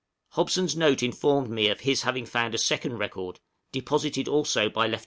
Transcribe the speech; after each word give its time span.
Hobson's 0.29 0.75
note 0.75 1.03
informed 1.03 1.51
me 1.51 1.67
of 1.67 1.81
his 1.81 2.01
having 2.01 2.25
found 2.25 2.55
a 2.55 2.57
second 2.57 2.97
record, 2.97 3.39
deposited 3.71 4.27
also 4.27 4.67
by 4.67 4.87
Lieut. 4.87 4.99